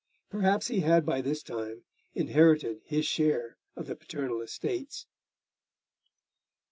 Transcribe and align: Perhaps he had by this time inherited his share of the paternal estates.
Perhaps 0.31 0.69
he 0.69 0.79
had 0.79 1.05
by 1.05 1.21
this 1.21 1.43
time 1.43 1.83
inherited 2.15 2.81
his 2.85 3.05
share 3.05 3.55
of 3.75 3.85
the 3.85 3.95
paternal 3.95 4.41
estates. 4.41 5.05